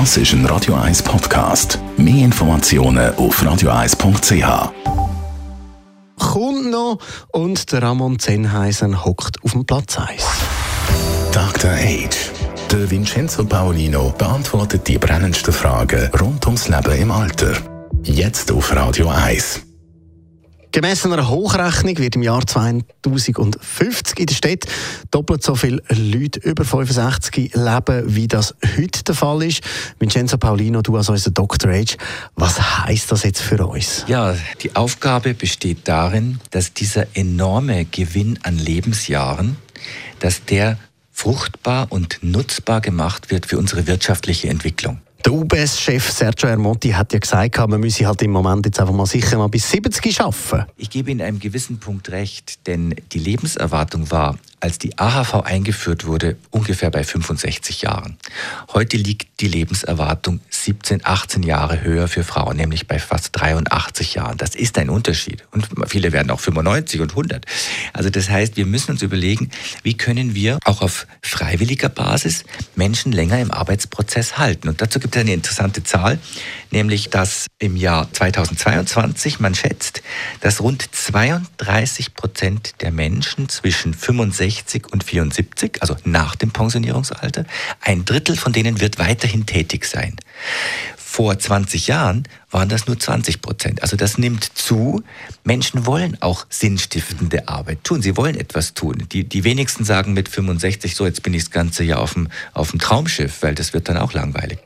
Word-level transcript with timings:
Das 0.00 0.16
ist 0.16 0.32
ein 0.32 0.44
Radio 0.46 0.74
1 0.74 1.04
Podcast. 1.04 1.78
Mehr 1.96 2.24
Informationen 2.24 3.14
auf 3.14 3.40
radio1.ch. 3.40 4.72
Kommt 6.18 6.70
noch 6.72 6.98
und 7.30 7.70
der 7.70 7.82
Ramon 7.82 8.18
Zenheisen 8.18 9.04
hockt 9.04 9.40
auf 9.44 9.52
dem 9.52 9.64
Platz 9.64 9.96
1. 9.96 10.24
Dr. 11.30 11.70
Age. 11.70 12.32
Der 12.72 12.90
Vincenzo 12.90 13.44
Paolino 13.44 14.12
beantwortet 14.18 14.88
die 14.88 14.98
brennendsten 14.98 15.54
Fragen 15.54 16.10
rund 16.20 16.44
ums 16.46 16.66
Leben 16.66 17.00
im 17.00 17.12
Alter. 17.12 17.52
Jetzt 18.02 18.50
auf 18.50 18.74
Radio 18.74 19.10
1. 19.10 19.62
Gemäss 20.74 21.06
einer 21.06 21.28
Hochrechnung 21.28 21.96
wird 21.98 22.16
im 22.16 22.22
Jahr 22.24 22.44
2050 22.44 24.18
in 24.18 24.26
der 24.26 24.34
Stadt 24.34 24.64
doppelt 25.12 25.40
so 25.44 25.54
viele 25.54 25.80
Leute 25.88 26.40
über 26.40 26.64
65 26.64 27.54
leben, 27.54 28.16
wie 28.16 28.26
das 28.26 28.56
heute 28.76 29.04
der 29.04 29.14
Fall 29.14 29.44
ist. 29.44 29.60
Vincenzo 30.00 30.36
Paulino, 30.36 30.82
du 30.82 30.96
als 30.96 31.08
unser 31.08 31.30
Dr. 31.30 31.70
Age, 31.70 31.96
was 32.34 32.60
heißt 32.60 33.12
das 33.12 33.22
jetzt 33.22 33.40
für 33.40 33.64
uns? 33.64 34.04
Ja, 34.08 34.34
die 34.62 34.74
Aufgabe 34.74 35.34
besteht 35.34 35.86
darin, 35.86 36.40
dass 36.50 36.74
dieser 36.74 37.06
enorme 37.14 37.84
Gewinn 37.84 38.40
an 38.42 38.58
Lebensjahren, 38.58 39.56
dass 40.18 40.44
der 40.44 40.76
fruchtbar 41.12 41.86
und 41.90 42.18
nutzbar 42.22 42.80
gemacht 42.80 43.30
wird 43.30 43.46
für 43.46 43.58
unsere 43.58 43.86
wirtschaftliche 43.86 44.48
Entwicklung. 44.48 44.98
Der 45.24 45.32
UBS-Chef 45.32 46.10
Sergio 46.10 46.50
Ermotti 46.50 46.90
hat 46.90 47.14
ja 47.14 47.18
gesagt, 47.18 47.56
man 47.56 47.80
müsse 47.80 48.06
halt 48.06 48.20
im 48.20 48.30
Moment 48.30 48.66
jetzt 48.66 48.78
einfach 48.78 48.92
mal 48.92 49.06
sicher 49.06 49.38
mal 49.38 49.48
bis 49.48 49.70
70 49.70 50.14
schaffen. 50.14 50.66
Ich 50.76 50.90
gebe 50.90 51.10
Ihnen 51.10 51.22
einem 51.22 51.38
gewissen 51.38 51.78
Punkt 51.78 52.10
recht, 52.10 52.66
denn 52.66 52.94
die 53.12 53.20
Lebenserwartung 53.20 54.10
war 54.10 54.36
als 54.64 54.78
die 54.78 54.98
AHV 54.98 55.42
eingeführt 55.44 56.06
wurde, 56.06 56.36
ungefähr 56.50 56.90
bei 56.90 57.04
65 57.04 57.82
Jahren. 57.82 58.16
Heute 58.72 58.96
liegt 58.96 59.42
die 59.42 59.48
Lebenserwartung 59.48 60.40
17, 60.48 61.02
18 61.04 61.42
Jahre 61.42 61.82
höher 61.82 62.08
für 62.08 62.24
Frauen, 62.24 62.56
nämlich 62.56 62.86
bei 62.86 62.98
fast 62.98 63.38
83 63.38 64.14
Jahren. 64.14 64.38
Das 64.38 64.54
ist 64.54 64.78
ein 64.78 64.88
Unterschied. 64.88 65.44
Und 65.50 65.68
viele 65.86 66.12
werden 66.12 66.30
auch 66.30 66.40
95 66.40 67.02
und 67.02 67.10
100. 67.10 67.44
Also 67.92 68.08
das 68.08 68.30
heißt, 68.30 68.56
wir 68.56 68.64
müssen 68.64 68.92
uns 68.92 69.02
überlegen, 69.02 69.50
wie 69.82 69.98
können 69.98 70.34
wir 70.34 70.58
auch 70.64 70.80
auf 70.80 71.06
freiwilliger 71.20 71.90
Basis 71.90 72.44
Menschen 72.74 73.12
länger 73.12 73.38
im 73.40 73.50
Arbeitsprozess 73.50 74.38
halten. 74.38 74.70
Und 74.70 74.80
dazu 74.80 74.98
gibt 74.98 75.14
es 75.14 75.20
eine 75.20 75.34
interessante 75.34 75.82
Zahl, 75.82 76.18
nämlich 76.70 77.10
dass 77.10 77.48
im 77.58 77.76
Jahr 77.76 78.10
2022 78.10 79.40
man 79.40 79.54
schätzt, 79.54 80.00
dass 80.40 80.62
rund 80.62 80.88
32 80.90 82.14
Prozent 82.14 82.80
der 82.80 82.92
Menschen 82.92 83.50
zwischen 83.50 83.92
65 83.92 84.53
60 84.54 84.92
und 84.92 85.04
74, 85.04 85.78
also 85.80 85.96
nach 86.04 86.36
dem 86.36 86.50
Pensionierungsalter. 86.50 87.44
Ein 87.80 88.04
Drittel 88.04 88.36
von 88.36 88.52
denen 88.52 88.80
wird 88.80 88.98
weiterhin 88.98 89.46
tätig 89.46 89.86
sein. 89.86 90.16
Vor 90.96 91.38
20 91.38 91.86
Jahren 91.86 92.24
waren 92.50 92.68
das 92.68 92.86
nur 92.86 92.98
20 92.98 93.40
Prozent. 93.40 93.82
Also 93.82 93.96
das 93.96 94.18
nimmt 94.18 94.44
zu. 94.44 95.04
Menschen 95.44 95.86
wollen 95.86 96.20
auch 96.20 96.46
sinnstiftende 96.50 97.48
Arbeit 97.48 97.84
tun. 97.84 98.02
Sie 98.02 98.16
wollen 98.16 98.36
etwas 98.36 98.74
tun. 98.74 99.06
Die, 99.12 99.22
die 99.22 99.44
wenigsten 99.44 99.84
sagen 99.84 100.12
mit 100.12 100.28
65, 100.28 100.96
so 100.96 101.06
jetzt 101.06 101.22
bin 101.22 101.34
ich 101.34 101.44
das 101.44 101.50
ganze 101.52 101.84
Jahr 101.84 102.00
auf 102.00 102.14
dem, 102.14 102.28
auf 102.52 102.70
dem 102.70 102.80
Traumschiff, 102.80 103.42
weil 103.42 103.54
das 103.54 103.74
wird 103.74 103.88
dann 103.88 103.96
auch 103.96 104.12
langweilig. 104.12 104.58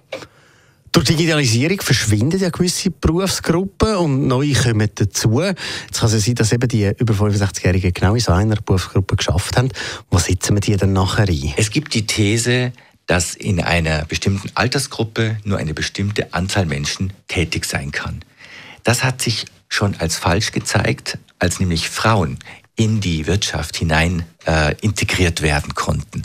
Durch 0.93 1.07
Digitalisierung 1.07 1.81
verschwinden 1.81 2.41
ja 2.41 2.51
gewisse 2.51 2.91
Berufsgruppen 2.91 3.97
und 3.97 4.27
neue 4.27 4.55
kommen 4.55 4.89
dazu. 4.95 5.41
Jetzt 5.43 6.01
kann 6.01 6.11
es 6.11 6.25
sein, 6.25 6.35
dass 6.35 6.53
eben 6.53 6.69
die 6.69 6.91
über 6.99 7.15
65-Jährigen 7.15 7.93
genau 7.93 8.15
in 8.15 8.21
so 8.21 8.33
einer 8.33 8.57
Berufsgruppe 8.57 9.17
geschafft 9.17 9.57
haben. 9.57 9.69
Wo 10.11 10.19
sitzen 10.19 10.55
wir 10.55 10.61
die 10.61 10.77
dann 10.77 10.93
nachher 10.93 11.29
ein? 11.29 11.55
Es 11.57 11.71
gibt 11.71 11.95
die 11.95 12.07
These, 12.07 12.73
dass 13.07 13.35
in 13.35 13.61
einer 13.61 14.05
bestimmten 14.05 14.51
Altersgruppe 14.55 15.39
nur 15.45 15.59
eine 15.59 15.75
bestimmte 15.75 16.33
Anzahl 16.33 16.67
Menschen 16.67 17.13
tätig 17.27 17.65
sein 17.65 17.91
kann. 17.91 18.23
Das 18.85 19.05
hat 19.05 19.21
sich 19.23 19.47
schon 19.69 19.95
als 19.97 20.17
falsch 20.17 20.53
gezeigt, 20.53 21.19
als 21.39 21.61
nämlich 21.61 21.89
Frauen 21.89 22.39
in 22.77 23.01
die 23.01 23.27
Wirtschaft 23.27 23.77
hinein 23.77 24.25
äh, 24.49 24.75
integriert 24.81 25.43
werden 25.43 25.75
konnten. 25.75 26.23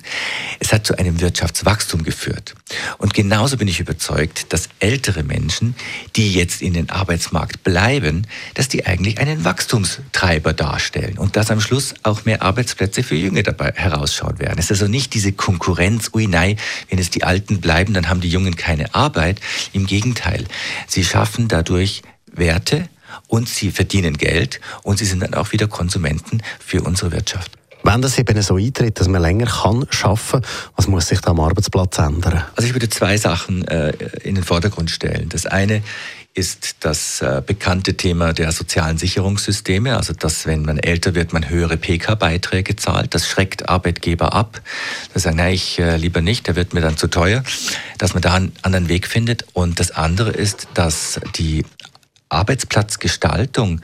Es 0.59 0.72
hat 0.72 0.88
zu 0.88 0.97
einem 0.97 1.19
Wirtschaftswachstum 1.19 2.03
geführt. 2.03 2.56
Und 2.97 3.13
genauso 3.13 3.57
bin 3.57 3.67
ich 3.67 3.81
überzeugt, 3.81 4.53
dass 4.53 4.69
ältere 4.79 5.23
Menschen, 5.23 5.75
die 6.16 6.33
jetzt 6.33 6.62
in 6.62 6.73
den 6.73 6.89
Arbeitsmarkt 6.89 7.63
bleiben, 7.63 8.25
dass 8.53 8.69
die 8.69 8.85
eigentlich 8.85 9.19
einen 9.19 9.44
Wachstumstreiber 9.44 10.53
darstellen 10.53 11.17
und 11.17 11.35
dass 11.35 11.51
am 11.51 11.59
Schluss 11.59 11.95
auch 12.03 12.23
mehr 12.23 12.41
Arbeitsplätze 12.41 13.03
für 13.03 13.16
Junge 13.16 13.44
dabei 13.44 13.73
herausschauen 13.75 14.39
werden. 14.39 14.57
Es 14.57 14.66
ist 14.66 14.81
also 14.81 14.88
nicht 14.88 15.13
diese 15.13 15.33
Konkurrenz, 15.33 16.09
ui 16.13 16.28
nein, 16.28 16.57
wenn 16.89 17.00
es 17.00 17.09
die 17.09 17.23
Alten 17.23 17.59
bleiben, 17.59 17.94
dann 17.94 18.07
haben 18.07 18.22
die 18.22 18.29
Jungen 18.29 18.56
keine 18.56 18.95
Arbeit. 18.95 19.41
Im 19.73 19.85
Gegenteil, 19.85 20.45
sie 20.88 21.03
schaffen 21.03 21.50
dadurch 21.50 22.03
Werte, 22.31 22.88
und 23.28 23.47
sie 23.47 23.72
verdienen 23.72 24.17
Geld 24.17 24.59
und 24.81 24.97
sie 24.97 25.06
sind 25.06 25.19
dann 25.19 25.35
auch 25.35 25.51
wieder 25.51 25.67
Konsumenten 25.67 26.41
für 26.59 26.81
unsere 26.81 27.12
Wirtschaft. 27.12 27.51
Wenn 27.83 28.01
das 28.01 28.17
eben 28.17 28.41
so 28.41 28.55
eintritt, 28.55 28.99
dass 28.99 29.07
man 29.07 29.21
länger 29.21 29.45
kann 29.45 29.85
arbeiten 30.03 30.31
kann, 30.31 30.41
was 30.75 30.88
muss 30.88 31.07
sich 31.07 31.19
da 31.19 31.31
am 31.31 31.39
Arbeitsplatz 31.41 31.97
ändern? 31.97 32.44
Also 32.55 32.67
ich 32.67 32.73
würde 32.73 32.89
zwei 32.89 33.17
Sachen 33.17 33.67
äh, 33.67 33.91
in 34.23 34.35
den 34.35 34.44
Vordergrund 34.44 34.89
stellen. 34.89 35.29
Das 35.29 35.45
eine 35.45 35.83
ist 36.33 36.77
das 36.79 37.21
äh, 37.21 37.44
bekannte 37.45 37.95
Thema 37.95 38.33
der 38.33 38.51
sozialen 38.51 38.97
Sicherungssysteme, 38.97 39.95
also 39.95 40.13
dass, 40.13 40.47
wenn 40.47 40.63
man 40.63 40.79
älter 40.79 41.13
wird, 41.13 41.31
man 41.31 41.47
höhere 41.47 41.77
PK-Beiträge 41.77 42.75
zahlt. 42.75 43.13
Das 43.13 43.27
schreckt 43.27 43.69
Arbeitgeber 43.69 44.33
ab. 44.33 44.61
Das 45.13 45.23
sagen, 45.23 45.38
nein, 45.38 45.53
ich 45.53 45.77
äh, 45.77 45.97
lieber 45.97 46.21
nicht, 46.21 46.47
der 46.47 46.55
wird 46.55 46.73
mir 46.73 46.81
dann 46.81 46.97
zu 46.97 47.07
teuer, 47.07 47.44
dass 48.00 48.13
man 48.13 48.21
da 48.23 48.33
einen 48.33 48.53
anderen 48.63 48.89
Weg 48.89 49.07
findet. 49.07 49.45
Und 49.53 49.79
das 49.79 49.91
andere 49.91 50.31
ist, 50.31 50.67
dass 50.73 51.19
die 51.35 51.65
Arbeitsplatzgestaltung, 52.29 53.81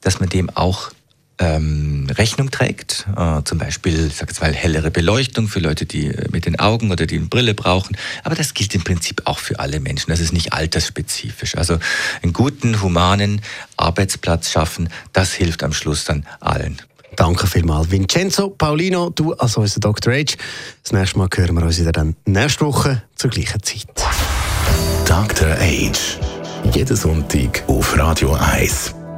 dass 0.00 0.20
man 0.20 0.30
dem 0.30 0.48
auch 0.48 0.92
ähm, 1.40 2.06
Rechnung 2.10 2.50
trägt. 2.50 3.06
Äh, 3.16 3.42
zum 3.44 3.58
Beispiel, 3.58 4.06
ich 4.08 4.16
sage 4.16 4.30
jetzt 4.30 4.40
mal, 4.40 4.52
hellere 4.52 4.90
Beleuchtung 4.90 5.48
für 5.48 5.58
Leute, 5.58 5.86
die 5.86 6.08
äh, 6.08 6.28
mit 6.30 6.46
den 6.46 6.58
Augen 6.58 6.90
oder 6.90 7.06
die 7.06 7.16
eine 7.16 7.26
Brille 7.26 7.54
brauchen. 7.54 7.96
Aber 8.22 8.34
das 8.34 8.54
gilt 8.54 8.74
im 8.74 8.84
Prinzip 8.84 9.22
auch 9.24 9.38
für 9.38 9.58
alle 9.58 9.80
Menschen. 9.80 10.10
Das 10.10 10.20
ist 10.20 10.32
nicht 10.32 10.52
altersspezifisch. 10.52 11.56
Also 11.56 11.78
einen 12.22 12.32
guten, 12.32 12.82
humanen 12.82 13.40
Arbeitsplatz 13.76 14.50
schaffen, 14.50 14.88
das 15.12 15.32
hilft 15.32 15.62
am 15.62 15.72
Schluss 15.72 16.04
dann 16.04 16.26
allen. 16.40 16.80
Danke 17.16 17.46
vielmals, 17.46 17.90
Vincenzo 17.90 18.50
Paulino, 18.50 19.10
du 19.10 19.32
als 19.34 19.56
unser 19.56 19.80
Dr. 19.80 20.14
H. 20.14 20.36
Das 20.82 20.92
nächste 20.92 21.18
Mal 21.18 21.28
hören 21.34 21.56
wir 21.56 21.64
uns 21.64 21.80
wieder 21.80 21.92
dann 21.92 22.14
nächste 22.24 22.64
Woche 22.64 23.02
zur 23.16 23.30
gleichen 23.30 23.62
Zeit. 23.62 23.86
Dr. 25.06 25.48
H 25.48 26.20
jeden 26.72 26.96
Sonntag 26.96 27.64
auf 27.66 27.96
Radio 27.98 28.34
1. 28.34 28.99